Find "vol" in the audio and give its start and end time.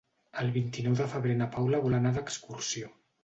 1.85-1.99